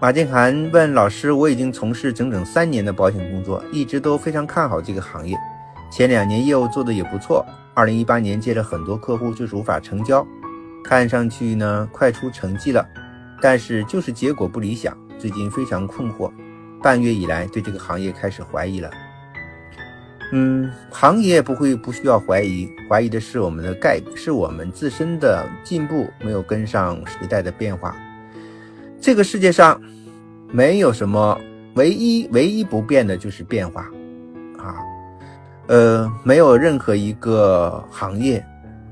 [0.00, 5.36] 马静涵问老师：“我已经从事整整三年的保险工作，一直都非常看好这个行业。
[5.90, 10.24] 前两年业务做的也不错，二零一八年接了很多客户，就是无法成交。
[10.84, 12.86] 看上去呢，快出成绩了，
[13.42, 14.96] 但是就是结果不理想。
[15.18, 16.30] 最近非常困惑，
[16.80, 18.88] 半月以来对这个行业开始怀疑了。
[20.30, 27.96] 嗯，行业不会不需要怀疑，怀疑的是我们的概，是我们自身的进步没有跟上时代的变化。”
[29.00, 29.80] 这个世界上
[30.50, 31.38] 没有什么
[31.74, 33.82] 唯一唯一不变的，就是变化
[34.58, 34.76] 啊。
[35.68, 38.44] 呃，没有任何一个行业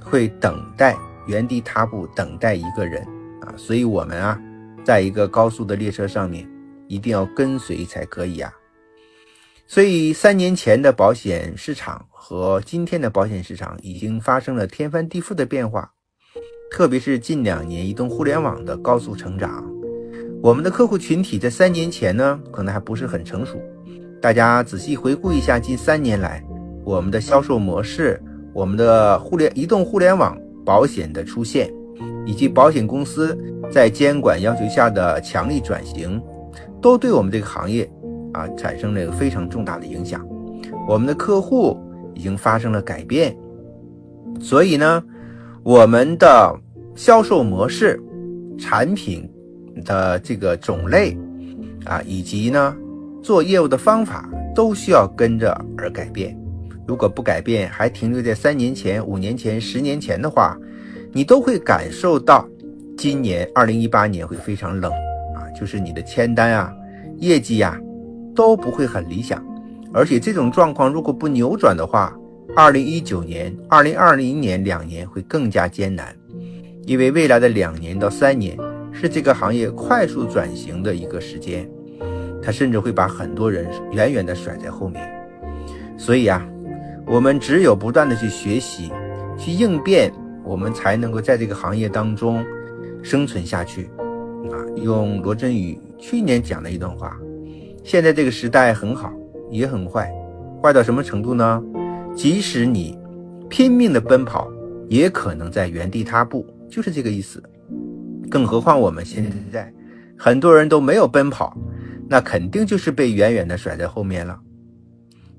[0.00, 3.02] 会等待原地踏步，等待一个人
[3.40, 3.52] 啊。
[3.56, 4.40] 所以，我们啊，
[4.84, 6.46] 在一个高速的列车上面，
[6.86, 8.52] 一定要跟随才可以啊。
[9.66, 15.90] 所以，三年前的保险市场和今天的保险市场已经发生了天翻地覆的变化，
[16.70, 19.64] 特别是近两年移动互联网的高速成长。
[20.40, 23.60] 我们的客户群体在三年前呢，可能还不是很成熟。
[24.20, 26.42] 大家仔细回顾一下，近三年来
[26.84, 28.22] 我们的销售模式、
[28.52, 31.68] 我们的互联移动互联网保险的出现，
[32.24, 33.36] 以及保险公司
[33.68, 36.22] 在监管要求下的强力转型，
[36.80, 37.90] 都对我们这个行业
[38.32, 40.24] 啊产生了非常重大的影响。
[40.86, 41.76] 我们的客户
[42.14, 43.36] 已经发生了改变，
[44.40, 45.02] 所以呢，
[45.64, 46.56] 我们的
[46.94, 48.00] 销售模式、
[48.56, 49.28] 产品。
[49.84, 51.16] 的这个种类
[51.84, 52.76] 啊，以及呢
[53.22, 56.36] 做业务的方法都需要跟着而改变。
[56.86, 60.56] 如果不改变，还停留在三年前、五年前、十年前的话，
[61.12, 62.48] 你都会感受到
[62.96, 64.90] 今年二零一八年会非常冷
[65.34, 66.72] 啊，就是你的签单啊、
[67.18, 67.78] 业绩呀
[68.34, 69.44] 都不会很理想。
[69.92, 72.14] 而且这种状况如果不扭转的话，
[72.56, 76.16] 二零一九年、二零二零年两年会更加艰难，
[76.86, 78.56] 因为未来的两年到三年。
[79.00, 81.70] 是这个行业快速转型的一个时间，
[82.42, 85.08] 它甚至会把很多人远远的甩在后面。
[85.96, 86.44] 所以啊，
[87.06, 88.90] 我们只有不断的去学习、
[89.38, 92.44] 去应变，我们才能够在这个行业当中
[93.00, 93.88] 生存下去。
[94.50, 97.16] 啊，用罗振宇去年讲的一段话：
[97.84, 99.12] 现在这个时代很好，
[99.48, 100.12] 也很坏，
[100.60, 101.62] 坏到什么程度呢？
[102.16, 102.98] 即使你
[103.48, 104.50] 拼命的奔跑，
[104.88, 107.40] 也可能在原地踏步，就是这个意思。
[108.30, 109.72] 更何况我们现在
[110.18, 111.56] 很多人都没有奔跑，
[112.08, 114.38] 那肯定就是被远远的甩在后面了。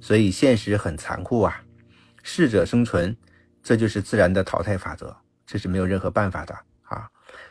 [0.00, 1.60] 所以现实很残酷啊，
[2.22, 3.14] 适者生存，
[3.62, 5.14] 这就是自然的淘汰法则，
[5.46, 6.54] 这是没有任何办法的
[6.84, 7.06] 啊。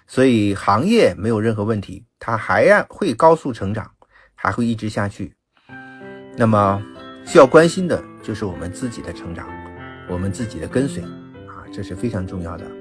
[0.07, 3.91] 所以行业没有任何问题，它还要会高速成长，
[4.33, 5.33] 还会一直下去。
[6.35, 6.81] 那么
[7.25, 9.47] 需要关心的就是我们自己的成长，
[10.07, 12.78] 我们自己的跟随啊，这是非常重要的。